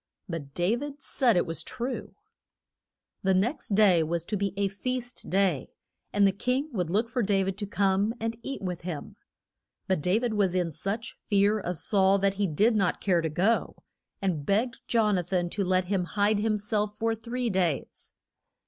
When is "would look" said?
6.73-7.07